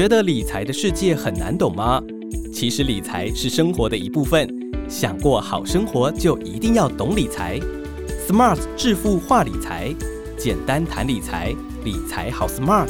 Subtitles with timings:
[0.00, 2.02] 觉得理财的世界很难懂吗？
[2.50, 4.48] 其实理财是生活的一部分，
[4.88, 7.60] 想过好生活就一定要懂理财。
[8.26, 9.94] Smart 致富化理财，
[10.38, 12.88] 简单谈理财，理财好 Smart。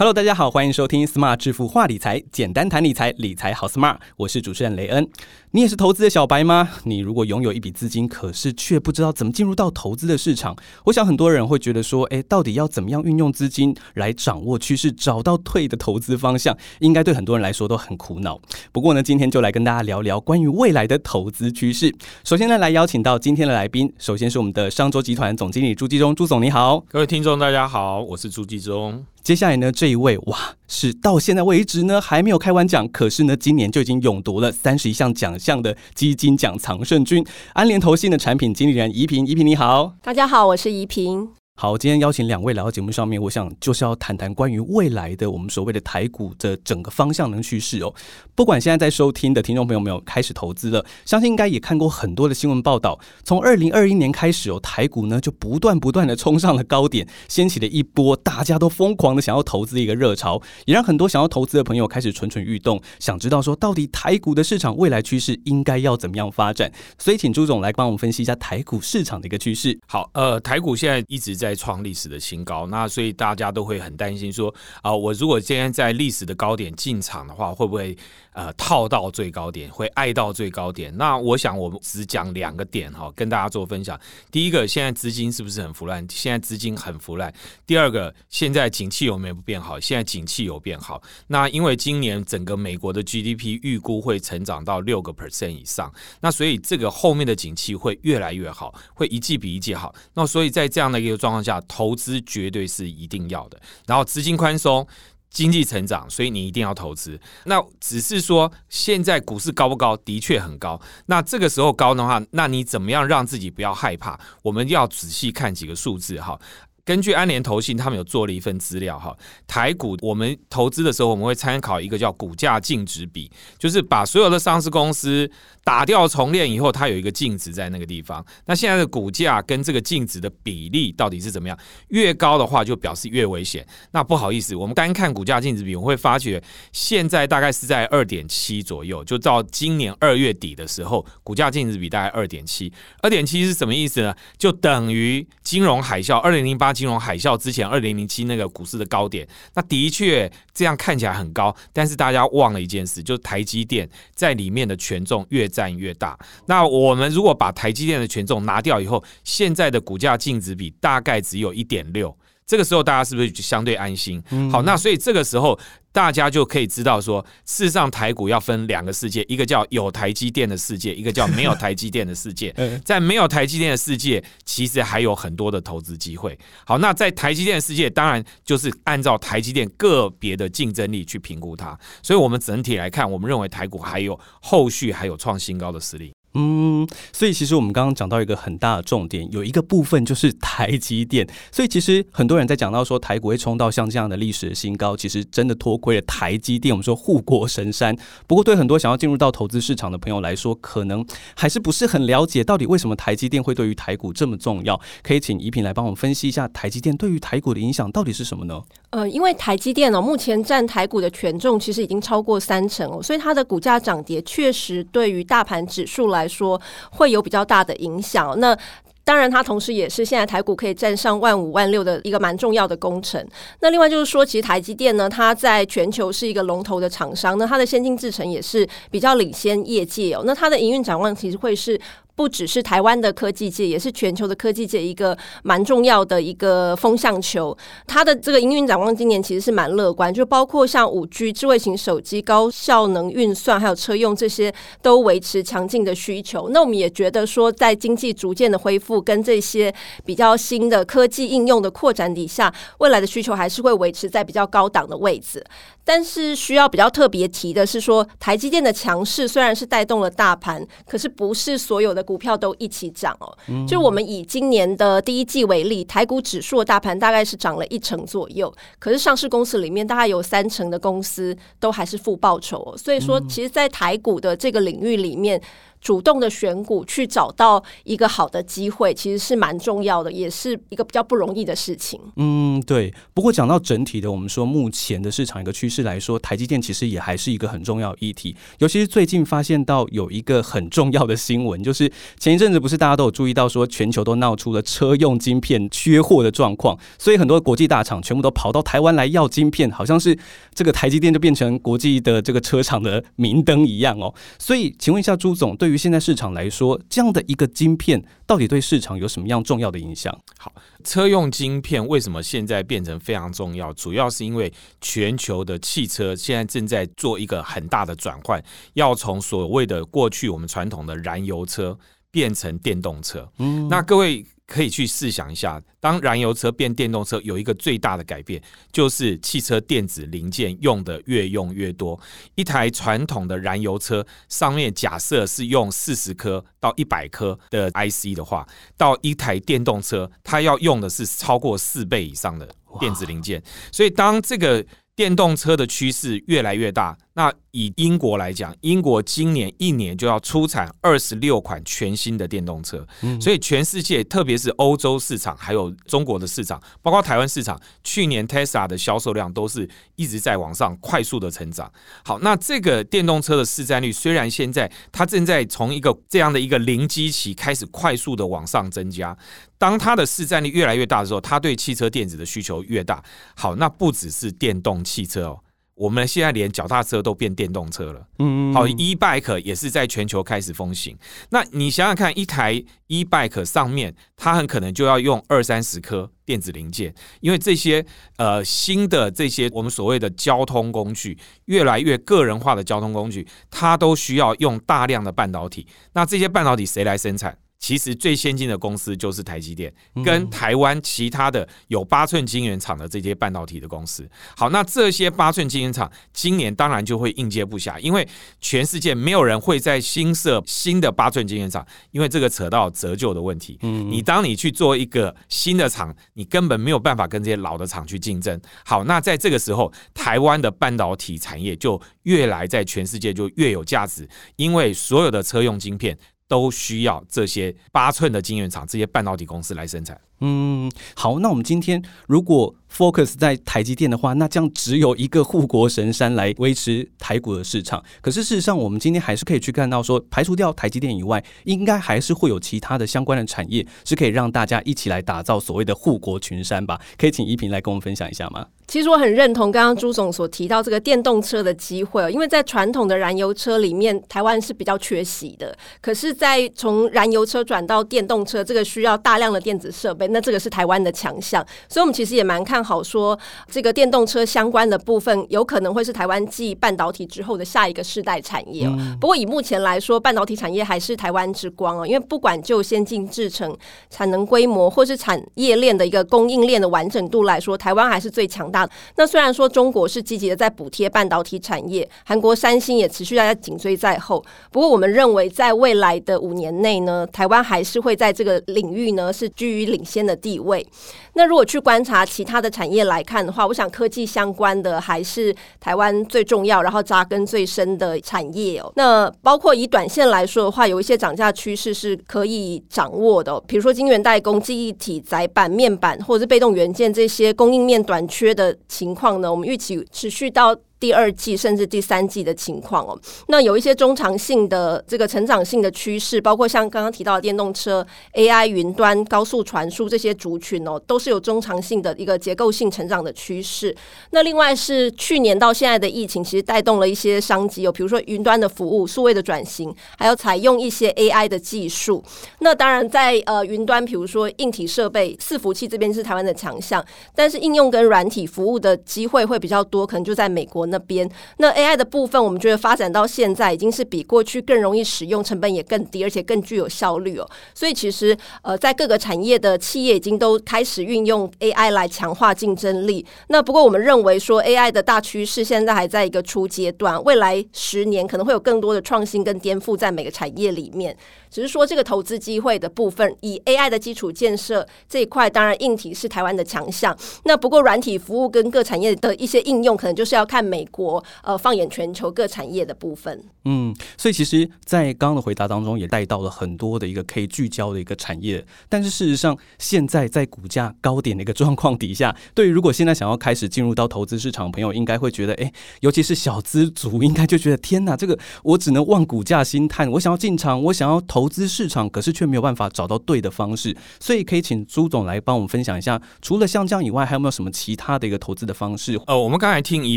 [0.00, 3.98] Hello，大家好，欢迎收听 Smart 致富化理财，简单谈理财，理财好 Smart。
[4.16, 5.06] 我是主持人雷恩。
[5.50, 6.70] 你也是投资的小白吗？
[6.84, 18.40] 你如果拥有一笔资金，可是却不知道怎么进入到投资的市场，我想很多人会觉得说，诶，到底要怎么样运用资金来掌握趋势，找到对的投资方向，应该对很多人来说都很苦恼。
[18.72, 21.94] 不过呢，今天就来跟大家聊聊关于未来的投资趋势。
[22.24, 29.04] 首先呢，来邀请到今天的来宾，首先是我们的商周集团总经理朱继忠，朱总你好，各位听众大家好，我是朱继忠。
[29.22, 41.39] 接下来呢，这一位哇，是到现在为止呢还没有开完奖，可是呢今年就已经勇夺了三十一项奖项的基金奖常胜军，安联投信的产品经理人怡萍，怡萍你好，大家好，我是怡萍。
[41.56, 47.94] 好，今天邀请两位来到节目上面，我想就是要谈谈关于未来的我们所谓的台股的整个方向跟趋势哦。
[48.34, 52.98] 不管现在在收听的听众朋友没有开始投资了，相信应该也看过很多的新闻报道。
[53.24, 66.72] 从二零二一年开始哦，台股呢就不断不断的冲上了高点，掀起了一波大家都疯狂的想要投资的一个热潮，也让很多想要投资的朋友开始蠢蠢欲动，想知道说到底台股的市场未来趋势应该要怎么样发展。
[66.96, 69.78] 所以请朱总来帮我们分析一下台股市场的一个趋势。
[69.86, 71.49] 好，呃，台股现在一直在。
[71.50, 77.96] 在创历史的新高，那所以大家都会很担心说啊，我如果今天在历史的高点进场的话，会不会？
[78.32, 80.96] 呃，套到最高点会爱到最高点。
[80.96, 84.00] 那我想，我们只讲两个点哈，跟大家做分享。
[84.30, 86.06] 第一个，现在资金是不是很腐烂？
[86.08, 87.34] 现在资金很腐烂。
[87.66, 89.80] 第二个，现在景气有没有变好？
[89.80, 91.02] 现在景气有变好。
[91.26, 99.92] 那因为今年整个美国的 GDP 预估会成长到六个 percent 以上，那所以这个后面的景气会越来越好，会一季比一季好。
[100.14, 103.60] 那所以在这样的一个状况下，投资绝对是一定要的。
[103.86, 104.86] 然后资金宽松。
[105.32, 107.16] 经济成长，所以你一定要投资。
[107.44, 109.96] 那只是说，现在股市高不高？
[109.98, 110.80] 的确很高。
[111.06, 114.18] 那这个时候高的话，那你怎么样让自己不要害怕？
[114.42, 116.36] 我们要仔细看几个数字哈。
[116.84, 119.16] 根据安联投信，他们有做了一份资料哈。
[119.46, 125.30] 台股我们投资的时候，我们会参考一个叫股价净值比，就是把所有的上市公司。
[125.62, 128.24] 打掉重练以后，它有一个净值在那个地方。
[128.46, 131.56] 那现在的股价跟这个净值的比例到底是怎么样？
[131.88, 133.64] 越高的话，就表示越危险。
[133.92, 136.42] 那不好意思，我们单看股价净值比，我会发觉
[136.72, 139.04] 现在大概是在二点七左右。
[139.04, 142.72] 就到今年二月底的时候，股价净值比大概二点七。
[143.02, 144.14] 二点七是什么意思呢？
[144.38, 149.28] 就等于金融海啸二零零八金融海啸之前二零零七那个股市的高点。
[149.54, 155.50] 那的确这样看起来很高，但是大家忘了一件事，就是台积电在里面的权重越。
[155.50, 156.16] 占越大，
[156.46, 162.16] 那我们如果把台积电的权重拿掉以后，现在的股价净值比大概只有一点六，
[162.50, 164.20] 这个时候大家是不是相对安心？
[164.50, 165.56] 好，那所以这个时候。
[165.92, 172.54] 大家就可以知道说，事实上台股要分两个世界，一个叫有台积电的世界，一个叫没有台积电的世界。
[172.86, 176.38] 在没有台积电的世界，其实还有很多的投资机会。
[176.64, 181.76] 好，那在台积电的世界，当然就是按照台积电个别的竞争力去评估它。
[182.04, 186.12] 所以，我们整体来看，我们认为台股还有后续还有创新高的实力。
[186.34, 191.28] 嗯，所以其实我们刚刚讲到一个很大的重点，有一个部分就是台积电。
[191.50, 196.72] 所以其实很多人在讲到说台股会冲到像这样的历史的新高，其实真的脱亏了台积电。
[196.72, 197.96] 我们说护国神山。
[198.28, 201.04] 不过对很多想要进入到投资市场的朋友来说，可能
[201.34, 204.80] 还是不是很了解到底为什么台积电会对于台股这么重要。
[205.02, 208.62] 可以请怡萍来帮我们分析一下台积电对于台股的影响到底是什么呢？
[208.90, 216.19] 呃，因为台积电哦，目前占台股的权重其实已经超过三成哦，所以它的股价涨跌确实对于大盘指数来。
[216.20, 216.60] 来说
[216.90, 218.38] 会有比较大的影响。
[218.38, 218.56] 那
[219.02, 223.26] 当然，它同时也是现在台股可以站上万五万六的一个蛮重要的工程。
[223.60, 230.22] 那另外就是说，其实台积电呢，它在全球是一个龙头的厂商，那它的先进制程也是比较领先业界哦。
[230.24, 231.80] 那它的营运展望其实会是。
[232.20, 237.56] 不只是台湾的科技界，也是全球的科技界一个蛮重要的一个风向球。
[237.86, 244.52] 它的这个营运展望今年其实是蛮乐观，就包括像五 G、智慧型手机、高效能运算，还有车用这些
[244.82, 246.50] 都维持强劲的需求。
[246.50, 249.74] 那我们也觉得说，在经济逐渐的恢复跟这些
[250.04, 255.42] 比较新的科技应用的扩展底下，未来的需求还是会维持在比较高档的位置。
[255.92, 263.36] 但是需要比较特别提的是说，台积电的强势虽然是带动了大盘，可是不是所有的股票都一起涨哦。
[263.66, 272.58] 就我们以今年的第一季为例，台股指数的大盘大概是涨了一成左右，可是上市公司里面大概有三成的公司都还是负报酬。
[272.58, 275.42] 哦所以说，其实，在台股的这个领域里面。
[275.80, 282.00] 主动的选股去找到一个好的机会，其实是蛮重要的，也是一个比较不容易的事情。
[282.16, 282.92] 嗯，对。
[283.14, 288.36] 不过讲到整体的，我们说目前的市场一个趋势来说，台积电其实也还是一个很重要议题。
[288.58, 300.16] 尤其是最近发现到有一个很重要的新闻，就是前一阵子不是大家都有注意到说，全球都闹出了车用晶片缺货的状况，所以很多国际大厂全部都跑到台湾来要晶片，好像是
[300.54, 304.14] 这个台积电就变成国际的这个车厂的明灯一样哦。
[304.38, 310.12] 所以，请问一下朱总，对对于现在市场来说，这样的一个晶片到底对市场有什么样重要的影响？
[310.36, 310.52] 好，
[310.82, 313.72] 车用晶片为什么现在变成非常重要？
[313.74, 318.42] 主要是因为全球的汽车现在正在做一个很大的转换，
[318.74, 321.78] 要从所谓的过去我们传统的燃油车
[322.10, 323.30] 变成电动车。
[323.38, 324.24] 嗯，那各位。
[324.50, 328.42] 可以去试想一下，当燃油车变电动车，有一个最大的改变，
[328.72, 331.96] 就是汽车电子零件用的越用越多。
[332.34, 338.44] 一台传统的燃油车上面假设是用四十颗到一百颗的 IC 的话，
[338.76, 343.40] 到一台电动车，它要用的是超过四倍以上的电子零件。
[343.70, 344.66] 所以当这个
[344.96, 346.98] 电动车的趋势越来越大。
[347.14, 352.86] 那以英国来讲，英国今年一年就要出产二十六款全新的电动车，
[353.20, 361.70] 所以全世界，特别是欧洲市场，还有中国的市场，包括台湾市场，去年 Tesla 的销售量都是一直在往上快速的成长。
[362.04, 369.16] 好，那这个电动车的市占率虽然现在它正在从一个这样的一个零基期开始快速的往上增加，
[369.58, 373.02] 当它的市占率越来越大的时候，它对汽车电子的需求越大。
[373.34, 375.40] 好，那不只是电动汽车哦。
[375.80, 380.94] 我们现在连脚踏车都变电动车了，嗯，好，e bike 也是在全球开始风行。
[381.30, 387.82] 那你想想看，一台 e bike 上面，它很可能就要用二三十颗电子零件，因为这些
[388.18, 391.16] 呃新的这些我们所谓的交通工具，
[391.46, 395.66] 越来越个人化的交通工具，它都需要用大量的半导体。
[395.94, 397.38] 那这些半导体谁来生产？
[397.60, 399.72] 其实最先进的公司就是台积电，
[400.02, 404.08] 跟台湾其他的有八寸晶圆厂的这些半导体的公司。
[404.34, 408.08] 好，那这些八寸晶圆厂今年当然就会应接不暇，因为
[408.40, 413.58] 全世界没有人会在新设新的八寸晶圆厂，因为这个扯到折旧的问题。
[413.60, 418.40] 嗯，你当你去做一个新的厂，你根本没有办法跟这些老的厂去竞争。
[418.64, 425.98] 好，那在这个时候，台湾的半导体产业就越来在全世界就越有价值，因为所有的车用晶片。
[426.30, 430.00] 都需要这些八寸的晶圆厂，这些半导体公司来生产。
[430.20, 437.82] 嗯，好，那我们今天如果 focus 在台积电的话，那这样只有一个护国神山来维持台股的市场。
[438.00, 446.80] 可是事实上，我们今天还是可以去看到，说排除掉台积电以外，应该还是会有其他的相关的产业是可以让大家一起来打造所谓的护国群山吧？
[446.96, 448.46] 可以请依萍来跟我们分享一下吗？
[448.68, 455.56] 其实我很认同刚刚朱总所提到这个电动车的机会，因为在传统的燃油车里面，台湾是比较缺席的。
[455.80, 461.44] 可是，在从燃油车转到电动车，这个需要大量的电子设备，那这个是台湾的强项。
[461.68, 463.18] 所以，我们其实也蛮看好说，
[463.50, 468.68] 这个电动车相关的部分有可能会是台湾继半导体之后的下一个世代产业。
[469.00, 473.56] 不过，以目前来说，半导体产业还是台湾之光哦，因为不管就先进制程、
[473.88, 478.72] 产能规模，或是产业链的一个供应链的完整度来说，台湾还是最强大的。
[478.96, 484.24] 那虽然说中国是积极的在补贴半导体产业，韩国三星也持续在紧追在后。
[484.50, 490.66] 不过我们认为，在未来的五年内呢，台湾还是会在这个领域呢是居于领先的地位。
[491.14, 498.72] 那如果去观察其他的产业来看的话，我想科技相关的还是台湾最重要，然后扎根最深的产业哦。
[498.76, 510.56] 那包括以短线来说的话，有一些涨价趋势是可以掌握的，比如说晶圆代工、记忆体、载板、面板或者是被动元件这些供应面短缺的情况呢，我们预期持续到。
[510.80, 523.76] 第二季甚至第三季的情况哦，那有一些中长性的这个成长性的趋势，包括像刚刚提到的电动车、AI、云端、高速传输这些族群哦，都是有中长性的一个结构性成长的趋势。
[524.12, 532.02] 那另外是去年到现在的疫情，其实带动了一些商机有，比如说云端的服务、数位的转型，还有采用一些 AI 的技术。
[532.38, 536.82] 那当然在呃云端，比如说硬体设备、伺服器这边是台湾的强项，
[537.14, 540.69] 但是应用跟软体服务的机会会比较多，可能就在美国。
[540.70, 541.08] 那边
[541.38, 547.28] 那 AI 的部分，我们觉得发展到现在已经是比过去更容易使用，成本也更低，而且更具有效率哦。
[547.54, 553.04] 所以其实呃，在各个产业的企业已经都开始运用 AI 来强化竞争力。
[553.28, 560.96] 那不过我们认为说 AI 的大趋势现在还在一个初阶段，未来十年可能会有更多的创新跟颠覆在每个产业里面。
[561.30, 566.96] 只是说这个投资机会的部分，以 AI 的基础建设这一块，当然硬体是台湾的强项。
[567.24, 570.59] 那不过软体服务跟各产业的一些应用，可能就是要看美。
[570.60, 573.18] 美国，呃，放眼全球各产业的部分。
[573.46, 578.44] 嗯，所以其实，在刚刚的回答当中，也带到了很多的一个可以聚焦的一个产业。
[578.68, 585.50] 但是事实上，现在在股价高点的一个状况底下，对于如果现在想要开始进入到投资市场的朋友，应该会觉得，哎，
[585.80, 589.90] 尤其是小资族，应该就觉得天哪，这个我只能望股价心叹。
[589.92, 593.74] 我想要进场，我想要投资市场，可是却没有办法找到对的方式。
[593.98, 599.00] 所以可以请朱总来帮我们分享一下，除了像这样以外，还有没有什么其他的一个投资的方式？
[599.06, 599.96] 呃，我们刚才听怡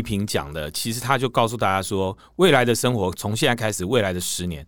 [0.00, 4.64] 萍讲的，其实他就告诉大家说，未来的生活从现在开始，未来的十年，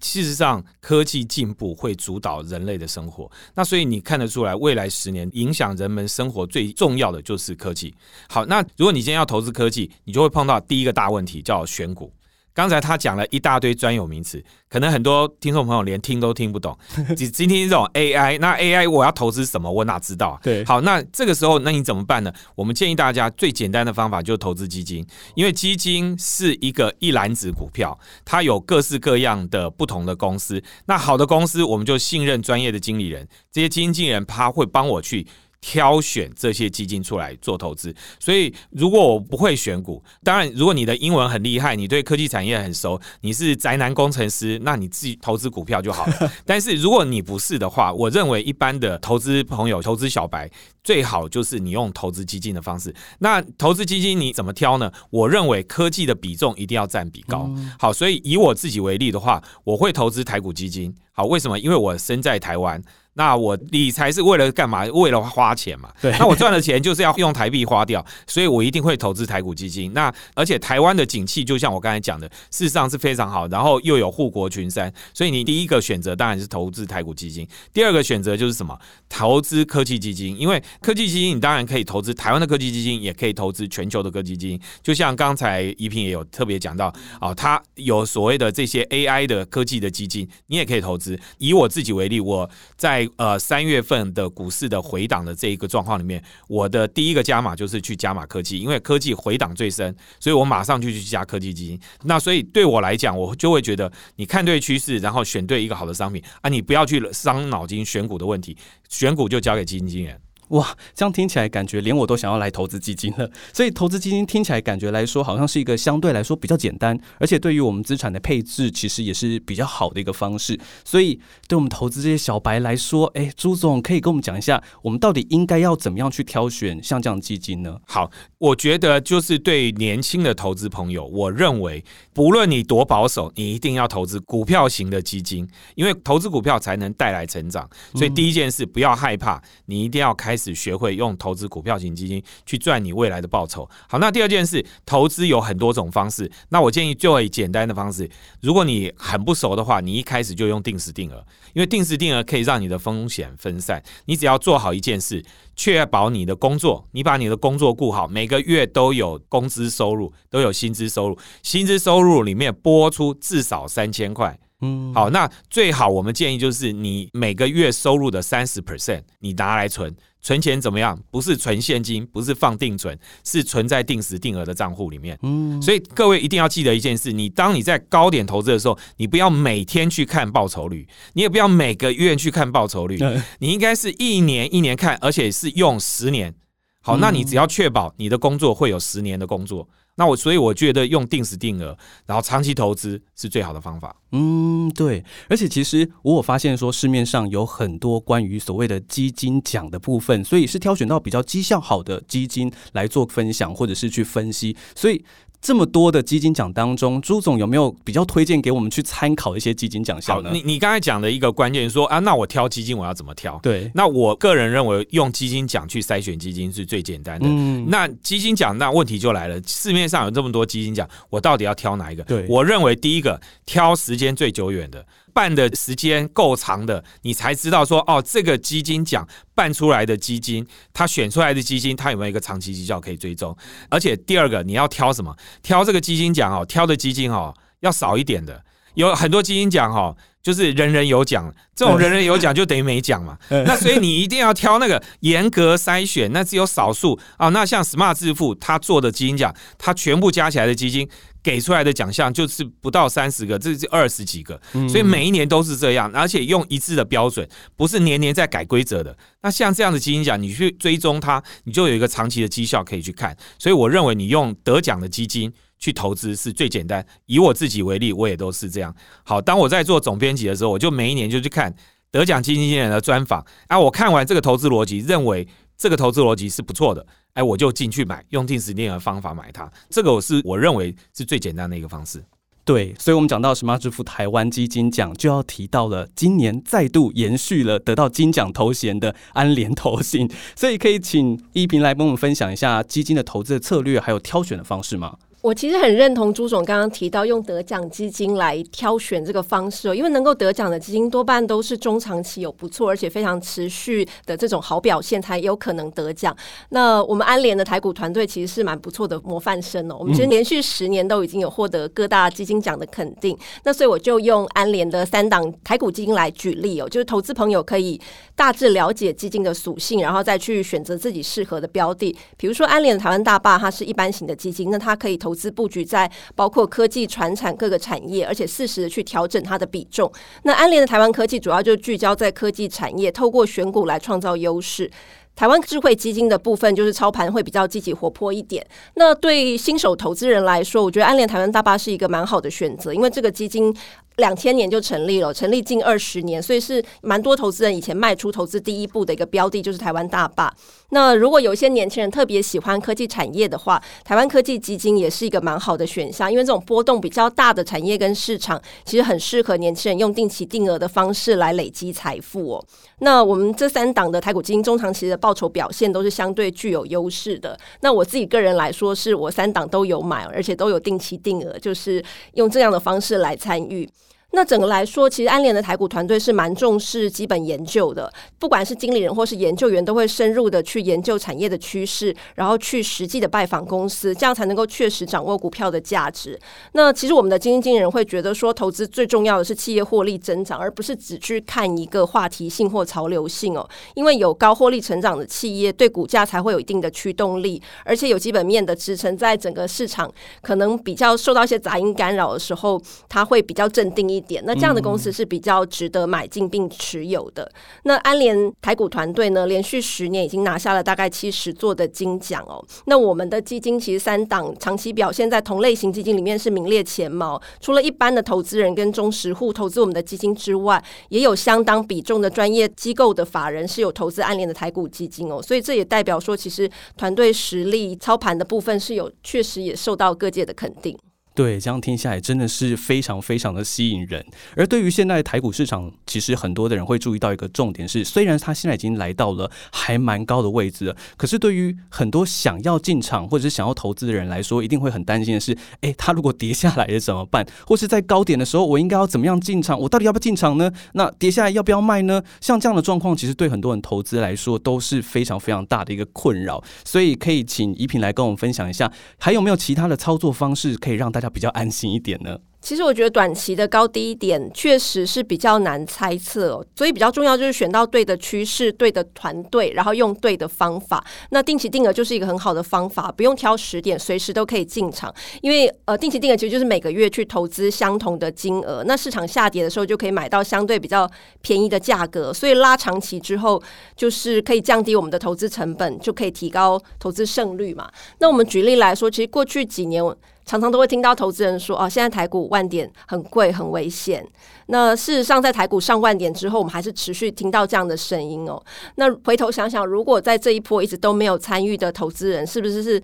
[0.00, 3.30] 事实上科技进步会主导人类的生活。
[3.54, 7.94] 那所以你看得出来，未来十年影响人们生活最重要的就是科技。
[8.28, 12.12] 好，那如果你今天要投资科技，你就会碰到第一个大问题，叫选股。
[12.54, 16.78] 刚才他讲了一大堆专有名词，可能很多听众朋友连听都听不懂。
[17.16, 19.70] 只 今天这种 AI，那 AI 我要投资什么？
[19.70, 20.40] 我哪知道啊？
[20.40, 22.32] 对，好，那这个时候那你怎么办呢？
[22.54, 30.62] 我们建议大家最简单的方法就是投资基金，因为基金是一个一篮子股票，它有各式各样的不同的公司。
[30.86, 35.26] 那好的公司，我们就信任专业的经理人，这些基金经理人他会帮我去。
[35.66, 46.30] 挑选这些基金出来做投资，所以如果我不会选股，当然如果你的英文很厉害，你对科技产业很熟，你是宅男工程师，那你自己投资股票就好了。
[46.44, 50.50] 但是如果你不是的话，我认为一般的投资朋友、投资小白
[50.82, 52.94] 最好就是你用投资基金的方式。
[53.20, 54.92] 那投资基金你怎么挑呢？
[55.08, 57.50] 我认为科技的比重一定要占比高。
[57.78, 60.94] 好，所以以我自己为例的话，我会投资台股基金。
[61.12, 61.58] 好，为什么？
[61.58, 62.82] 因为我身在台湾。
[63.14, 64.84] 那我理财是为了干嘛？
[64.86, 65.88] 为了花钱嘛。
[66.00, 66.10] 对。
[66.18, 69.92] 那我赚的钱就是要用台币花掉，所以我一定会投资台股基金。
[69.92, 77.46] 那而且台湾的景气就像我刚才讲的，事实上是非常好，然后又有护国群山，所以你第一个选择当然是投资台股基金。
[77.72, 78.78] 第二个选择就是什么？
[79.08, 84.60] 投资科技基金，因为科技基金你当然可以投资台湾的科技基金，也可以投资全球的科技基金。
[84.82, 91.18] 就像刚才怡萍也有特别讲到啊，它有所谓的这些 AI 的科技的基金，你也可以投资。
[91.38, 101.80] 以我自己为例，我在呃，三月份的股市的回档的这一个状况里面，我的第一个加码就是去加码科技，因为科技回档最深，所以我马上就去加科技基金。
[102.02, 108.56] 那所以对我来讲，我就会觉得你看对趋势，然后选对一个好的商品啊，你不要去伤脑筋选股的问题，
[108.88, 110.10] 选股就交给基金经理。
[110.48, 113.30] 哇，这样听起来感觉连我都想要来投资基金了。
[113.52, 120.58] 所以投资基金听起来感觉来说，好像是一个相对来说比较简单，而且对于我们资产的配置，其实也是比较好的一个方式。
[120.84, 127.78] 所以对我们投资这些小白来说，哎，朱总可以跟我们讲一下，我们到底应该要怎么样去挑选像这样的基金呢？
[127.86, 131.82] 好，我觉得就是对年轻的投资朋友，我认为
[132.12, 137.66] 不论你多保守，你一定要投资股票型的基金，因为投资股票才能带来成长。
[137.94, 140.33] 所以第一件事，不要害怕，你一定要开。
[140.34, 143.70] 开始学会用投资股票型基金去赚你未来的报酬。
[143.88, 146.28] 好，那第二件事，投资有很多种方式。
[146.48, 148.10] 那我建议最简单的方式，
[148.40, 153.80] 如果你很不熟的话，你一开始就用定时定额，因为定时定额可以让你的风险分散。
[154.06, 155.24] 你只要做好一件事，
[155.54, 164.36] 确保你的工作，你把你的工作顾好，每个月都有工资收入，都有薪资收入，薪资收入里面拨出至少三千块。
[164.60, 169.94] 嗯，好，那最好我们建议就是你每个月收入的三十 percent，你拿来存。
[170.24, 170.98] 存钱怎么样？
[171.10, 175.18] 不是存现金，不是放定存，是存在定时定额的账户里面。
[175.22, 182.98] 嗯，所以各位一定要记得一件事：你当你在高点投资的时候，你不要每天去看报酬率，你也不要每个月去看报酬率，
[183.38, 186.34] 你应该是一年一年看，而且是用十年。
[186.80, 189.68] 好，那你只要确保你的工作会有十年的工作。
[189.96, 193.94] 那我所以我觉得用定时定额，然后长期投资是最好的方法。
[194.12, 195.04] 嗯，对。
[195.28, 204.56] 而且其实我有发现说，市面上有很多关于所谓的基金奖的部分，所以是挑选到比较绩效好的基金来做分享，或者是去分析。
[204.74, 205.04] 所以。
[205.44, 210.30] 这么多的基金奖当中，朱总有没有比较推荐给我们去参考的一些基金奖项呢？
[210.32, 213.38] 你你刚才讲的一个关键说啊，那我挑基金我要怎么挑？
[213.42, 217.26] 对，那我个人认为用基金奖去筛选基金是最简单的。
[217.28, 222.02] 嗯，那基金奖那问题就来了，市面上有这么多基金奖，我到底要挑哪一个？
[222.04, 224.82] 对，我认为第一个挑时间最久远的。
[225.14, 233.34] 办的时间够长的，你才知道说哦，这个基金奖办出来的基金，它选出来的基金，它有没有一个长期绩效可以追踪？
[233.70, 235.16] 而且第二个，你要挑什么？
[235.42, 238.44] 挑这个基金奖哦，挑的基金哦要少一点的。
[238.74, 243.16] 有很多基金奖哦，就是人人有奖，这种人人有奖就等于没奖嘛。
[243.28, 247.28] 那所以你一定要挑那个严格筛选，那只有少数啊。
[247.28, 250.88] 那像 Smart 致富他做的基金奖，他全部加起来的基金
[251.22, 258.96] 给出来的奖项就是不到三十个，这是二十几个，所以每一年都是这样，而且用一致的标准，不是年年在改规则的。
[259.20, 263.14] 那像这样的基金奖，你去追踪它，你就有一个长期的绩效可以去看。
[263.38, 265.30] 所以我认为你用得奖的基金。
[265.64, 266.86] 去投资是最简单。
[267.06, 268.74] 以我自己为例，我也都是这样。
[269.02, 271.54] 好，当我在做总编辑的时候，我就每一年就去看
[271.90, 273.24] 得奖基金经理人的专访。
[273.46, 279.50] 啊，我看完这个投资逻辑，认为这个投资逻辑是不错的，哎，我就进去买，用定时定额方法买它。
[279.70, 282.04] 这个我是我认为是最简单的一个方式。
[282.44, 290.06] 对，所以我们讲到什么支付台湾基金奖，就要提到了今年再度延续了得到金奖头衔的安联投信。
[290.36, 294.98] 所以可以请一平来帮我们分享一下基金的投资的策略，还有挑选的方式吗？
[295.24, 306.14] 我其实很认同朱总刚刚提到用得奖基金来挑选这个方式哦，因为能够得奖的基金多半都是中长期有不错而且非常持续的这种好表现才有可能得奖。
[306.50, 313.16] 那我们安联的台股团队其实是蛮不错的模范生哦，我们其实连续十年都已经有获得各大基金奖的肯定。
[313.44, 317.80] 那所以我就用安联的三档台股基金来举例哦，就是投资朋友可以
[318.14, 321.96] 大致了解基金的属性，然后再去选择自己适合的标的。
[322.18, 325.13] 比如说安联的台湾大坝，它是一般型的基金，那它可以投。
[325.14, 329.88] 投资布局在包括科技、传产各个产业，而且适时的去调整它的比重。
[330.24, 334.68] 那安联的台湾科技主要就聚焦在科技产业，透过选股来创造优势。
[335.14, 338.44] 台湾智慧基金的部分就是操盘会比较积极活泼一点。
[338.74, 343.54] 那对新手投资人来说，我觉得安联台湾大巴是一个蛮好的选择，因为这个基金。
[343.96, 350.34] 两千年就成立了，成立近二十年，所以是蛮多投资人以前迈出投资第一步的一个标的，就是台湾大坝。
[350.70, 362.44] 那如果有一些年轻人特别喜欢科技产业的话，台湾科技基金也是一个蛮好的选项，因为这种波动比较大的产业跟市场，其实很适合年轻人用定期定额的方式来累积财富哦。
[362.80, 367.38] 那我们这三档的台股基金中长期的报酬表现都是相对具有优势的。
[367.60, 371.80] 那我自己个人来说，是我三档都有买，而且都有定期定额，就是
[372.14, 373.68] 用这样的方式来参与。
[374.14, 386.16] 那整个来说，其实安联的台股团队是蛮重视基本研究的，不管是经理人或是研究员，都会深入的去研究产业的趋势，然后去实际的拜访公司，这样才能够确实掌握股票的价值。
[386.52, 393.44] 那其实我们的基金经理人会觉得说，投资最重要的是企业获利增长，而不是只去看一个话题性或潮流性哦。
[393.74, 399.92] 因为有高获利成长的企业，对股价才会有一定的驱动力，而且有基本面的支撑，在整个市场
[400.22, 404.03] 可能比较受到一些杂音干扰的时候，它会比较镇定一。
[404.06, 407.30] 点那这样的公司是比较值得买进并持有的。
[407.64, 412.44] 那安联台股团队呢，连续十年已经拿下了大概七十座的金奖哦。
[412.66, 417.20] 那我们的基金其实三档长期表现在同类型基金里面是名列前茅。
[417.40, 425.22] 除了一般的投资人跟中实户投资我们的基金之外，也有相当比重的专业机构的法人是有投资安联的台股基金哦。
[425.22, 430.76] 所以这也代表说，其实团队实力操盘的部分是有确实也受到各界的肯定。
[431.14, 434.04] 对，这样听下来真的是非常非常的吸引人。
[434.34, 447.24] 而对于现在的台股市场，其实很多的人会注意到一个重点是，虽然它现在已经来到了还蛮高的位置了，可是对于很多想要进场或者是想要投资的人来说，一定会很担心的是，哎，它如果跌下来了怎么办？
[447.46, 449.56] 或是在高点的时候，我应该要怎么样进场？
[449.60, 450.50] 我到底要不要进场呢？
[450.72, 452.02] 那跌下来要不要卖呢？
[452.20, 456.42] 像这样的状况，其实对很多人投资来说都是非常非常大的一个困扰。
[456.64, 461.03] 所以可以请怡萍来跟我们分享一下，还有没有其他的操作方式可以让大。
[461.04, 462.18] 要比较安心一点呢。
[462.40, 470.84] 其实我觉得短期的高低点确实是比较难猜测，所以比较重要就是选到对的趋势、对的团队，然后用对的方法。
[471.08, 474.94] 那定期定额就是一个很好的方法，不用挑时点，随时都可以进场。
[475.22, 480.86] 因为呃，定期定额其实就是每个月去投资相同的金额，那市场下跌的时候就可以买到相对比较
[481.22, 483.42] 便宜的价格，所以拉长期之后
[483.74, 487.70] 就是可以降低我们的投资成本，就可以提高投资胜率嘛。
[488.00, 489.82] 那我们举例来说，其实过去几年。
[490.24, 494.06] 常常都会听到投资人说：“哦，现在台股万点很贵，很危险。”
[494.46, 498.42] 那事实上，在台股上万点之后，我们还是持续听到这样的声音哦。
[498.76, 502.82] 那回头想想，如果在这一波一直都没有参与的投资人，是不是是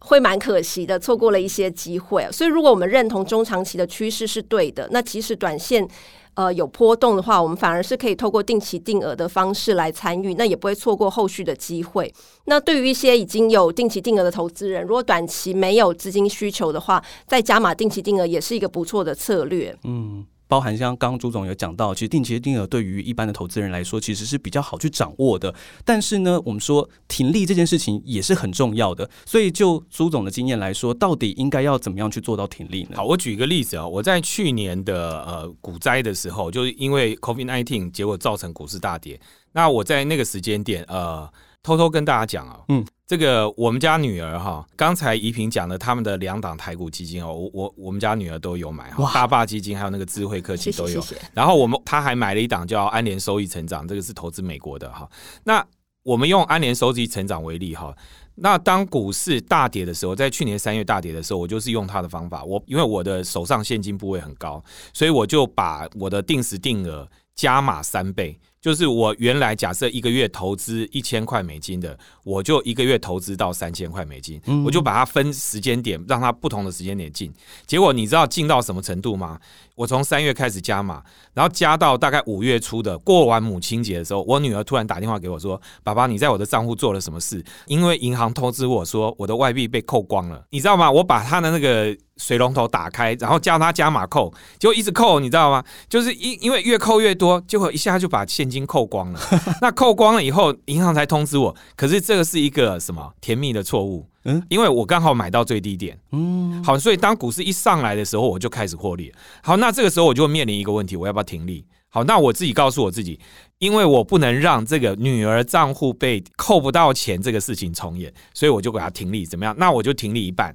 [0.00, 2.26] 会蛮可惜的，错过了一些机会？
[2.30, 5.88] 所以，如果我们认同中长期的趋势是对的，那其实短线。
[6.36, 12.12] 呃，有波动的话，我们反而是可以透过定期定额的方式来参与，那也不会错过后续的机会。
[12.44, 19.76] 那对于一些已经有定期定额的投资人，如果短期没有资金需求的话，再加码定期定额也是一个不错的策略。
[19.84, 20.26] 嗯。
[20.48, 25.54] 包含像刚刚朱总有讲到，其实定期定额对于一般的投资人来说，其实是比较好去掌握的。
[25.84, 29.08] 但是呢，我们说停利这件事情也是很重要的。
[29.24, 32.96] 所以就朱总的经验来说，到底应该要怎么样去做到停利呢？
[32.96, 39.20] 好，我举一个例子啊，我在去年的呃股灾的时候，就是因为 COVID nineteen 结果造成股市大跌。
[39.52, 41.28] 那我在那个时间点，呃，
[41.62, 51.00] 偷偷跟大家讲啊，嗯，这个我们家女儿哈，刚才怡萍讲的他们的两档台股基金哦，我我我们家女儿都有买哈，大坝基金还有那个智慧科技都有。
[51.32, 55.08] 然后我们她还买了一档叫安联收益成长，这个是投资美国的哈。
[55.44, 55.64] 那
[56.02, 57.96] 我们用安联收益成长为例哈，
[58.34, 64.60] 那当股市大跌的时候，在去年三月大跌的时候，我就是用他的方法，我因为我的手上现金部位很高，
[64.92, 68.36] 所以我就把我的定时定额加码三倍。
[68.66, 77.32] 就是我原来假设一个月投资一千块美金的，我就一个月投资到三千块美金，我就把它分时间点，让它不同的时间点进。
[77.64, 79.38] 结果你知道进到什么程度吗？
[79.76, 81.02] 我从三月开始加码，
[81.34, 90.90] 然后加到大概五月初的过完母亲节的时候，我女儿突然打电话给我说：“爸爸，你在我的账户做了什么事？”因为银行通知我说我的外币被扣光了，你知道吗？
[90.90, 91.96] 我把他的那个。
[92.16, 95.62] 水龙头打开，然后叫他加码扣，结果一直扣，你知道吗？
[95.86, 99.20] 就是因因为越扣越多，结果一下就把现金扣光了。
[99.60, 101.54] 那扣光了以后，银行才通知我。
[101.76, 104.08] 可是这个是一个什么甜蜜的错误？
[104.26, 105.98] 嗯，因为我刚好买到最低点。
[106.12, 109.12] 嗯，好，所以当股市一上来的时候，我就开始获利。
[109.42, 111.64] 好，那这个时候我就会面临一个问题：我要不要停利？
[111.88, 113.18] 好，那我自己告诉我自己，
[113.58, 119.24] 因为我不能让这个女儿账户被扣不到钱这个事情重演，所以我就给她停利。
[119.24, 119.54] 怎么样？
[119.56, 120.54] 那我就停利一半。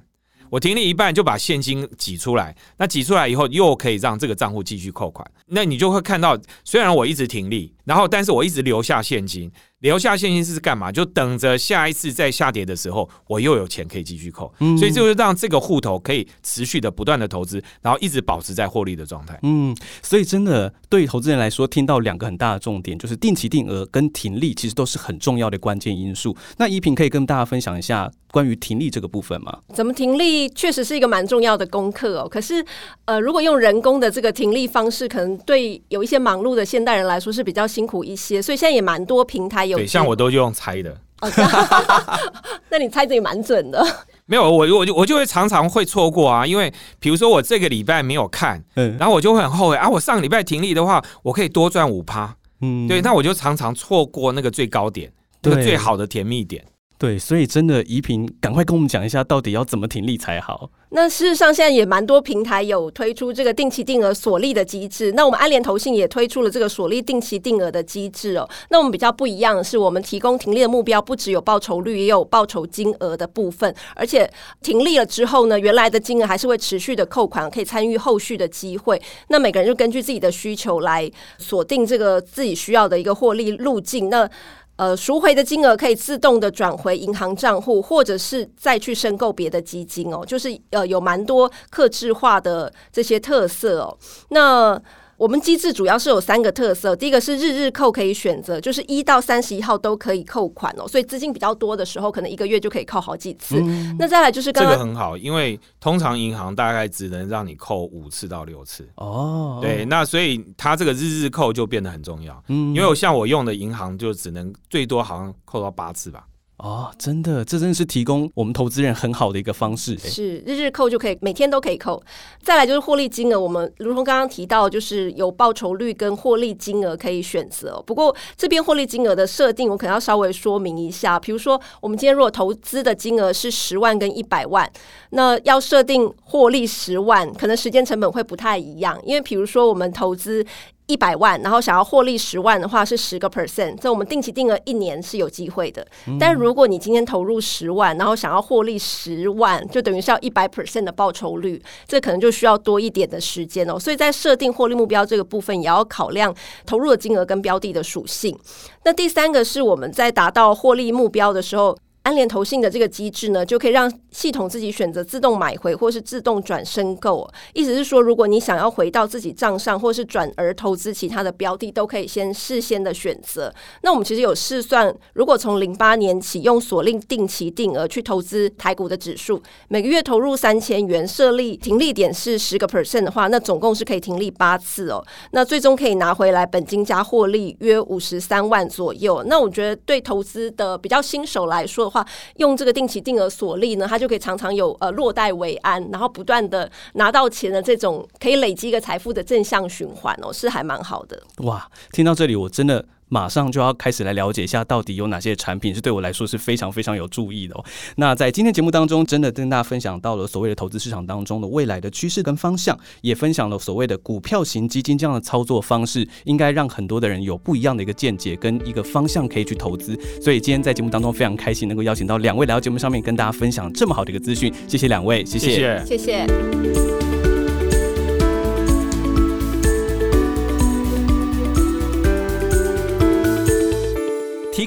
[0.50, 9.50] 我停利一半就把现金挤出来，那挤出来以后又可以让这个账户继续扣款，那你就会看到，虽然我一直停利，然后但是我一直留下现金。
[9.82, 10.92] 留下现金是干嘛？
[10.92, 14.54] 就等着下一次再下跌的时候，我又有钱可以继续扣。
[14.60, 19.36] 嗯所以就是让这个户头可以持续的不断的投资，然后一直保持在获利的状态。
[19.42, 26.36] 嗯，所以真的对投资人来说，听到两个很大的重点，就是定期定额跟停利，其实都是很重要的关键因素。
[26.58, 29.58] 那依萍可以跟大家分享一下关于停利这个部分吗？
[29.74, 32.28] 怎么停利确实是一个蛮重要的功课哦。
[32.28, 32.64] 可是
[33.06, 38.42] 呃，如果用人工的这个停利方式，可能对有一些忙碌的现代人来说是比较辛苦一些。
[38.42, 39.78] 所以现在也蛮多平台有。
[39.78, 40.94] 对，像我都用猜的，
[42.68, 43.82] 那你猜的也蛮准的。
[44.26, 49.88] 没有，我我就我就会常常会错过啊，因为比如说我这个礼拜没有看，嗯，然后我就会很后悔啊。
[49.88, 56.64] 我上个礼拜停利的话，我可以多赚五趴，嗯，对，那我就常常错过那个最高点，那个最好的甜蜜点。
[57.02, 60.70] 对，所以真的，怡萍，赶快跟我们讲一下，到底要怎么停利才好。
[60.90, 65.10] 那事实上，现在也蛮多平台有推出这个定期定额锁利的机制。
[65.16, 68.48] 那我们安联投信也推出了这个锁利定期定额的机制哦。
[68.70, 73.74] 那我们比较不一样的是，我们提供停利的目标不只有报酬率，也有报酬金额的部分。
[73.96, 74.30] 而且
[74.62, 79.02] 停利了之后呢，原来的金额还是会持续的扣款，可以参与后续的机会。
[79.26, 84.08] 那每个人就根据自己的需求来锁定这个自己需要的一个获利路径。
[84.08, 84.30] 那
[84.76, 90.24] 呃，赎回的金额可以自动的转回银行账户，或者是再去申购别的基金哦。
[90.24, 93.96] 就是呃，有蛮多克制化的这些特色哦。
[94.30, 94.80] 那
[95.22, 103.60] 我们机制主要是有三个特色，第一个是日日扣可以选择，就是一到三十一号都可以扣款哦，所以资金比较多的时候，可能一个月就可以扣好几次。
[104.00, 109.60] 那再来就是这个很好，因为通常银行大概只能让你扣五次到六次哦。
[109.62, 116.24] 对，那所以它这个日日扣就变得很重要，嗯，因为像我用的银行就只能最多好像扣到八次吧。
[116.62, 119.98] 哦，真的，这真的是提供我们投资人很好的一个方式。
[119.98, 122.00] 是日日扣就可以，每天都可以扣。
[122.40, 127.82] 再来就是获利金额，我们如同刚刚提到，就是有报酬率跟获利金额可以选择。
[127.84, 131.18] 不过这边获利金额的设定，我可能要稍微说明一下。
[131.18, 134.70] 比如说，我们今天如果投资的金额是十万跟一百万，
[135.10, 138.96] 那要设定获利十万，可能时间成本会不太一样。
[139.04, 140.46] 因为比如说我们投资。
[140.92, 145.86] 一百万，然后想要获利十万的话是十个 percent，这我们定期定额一年是有机会的。
[146.20, 153.78] 但如果你今天投入十万，然后想要获利十万，就等于是要一百 percent 的报酬率，这可能就需要多一点的时间哦。
[153.78, 156.34] 所以在设定获利目标这个部分，也要考量
[156.66, 158.38] 投入的金额跟标的的属性。
[158.84, 161.74] 那第三个是我们在达到获利目标的时候。
[162.02, 167.28] 安联投信的这个机制呢，就可以让系统自己选择自动买回或是自动转申购。
[167.52, 173.54] 意思是说，如果你想要回到自己账上，或是转而投资其他的标的，都可以先事先的选择。
[173.82, 185.04] 那我们其实有试算，如果从零八年起用锁令定期定额去投资台股的指数，每个月投入三千元，设立停利点是十个 percent 的话，那总共是可以停利八次哦。
[185.30, 189.22] 那最终可以拿回来本金加获利约五十三万左右。
[189.28, 201.22] 那我觉得对投资的比较新手来说，话，用这个定期定额锁利呢，它就可以常常有呃落袋为安，然后不断的拿到钱的这种可以累积一个财富的正向循环哦，是还蛮好的。
[201.44, 202.84] 哇，听到这里我真的。
[203.12, 207.62] 马上就要开始来了解一下，到底有哪些产品是对我来说是非常非常有注意的哦。
[207.96, 219.94] 那在今天节目当中，真的跟大家分享到了所谓的投资市场当中的未来的趋势跟方向，也分享了所谓的股票型基金这样的操作方式，应该让很多的人有不一样的一个见解跟一个方向可以去投资。
[220.22, 226.91] 所以今天在节目当中非常开心能够邀请到两位来到节目上面跟大家分享这么好的一个资讯，谢谢两位，谢谢，谢谢。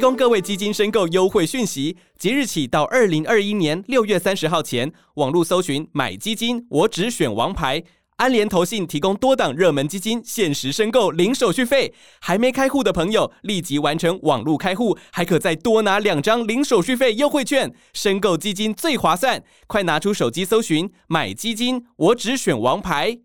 [0.06, 7.84] 供各位基金申购优惠讯息，即日起到二零二一年六月三十号前，网络搜寻买基金，我只选王牌。
[8.18, 11.92] 安联投信提供多档热门基金，限时申购零手续费。
[12.20, 19.44] 还没开户的朋友，立即完成网络开户，还可再多拿两张零手续费优惠券，申购基金最划算。
[19.66, 23.18] 快拿出手机搜寻买基金，我只选王牌。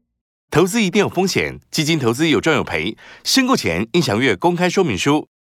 [0.50, 5.28] 投资一定有风险，基金投资有赚有赔，申购前应详阅公开说明书。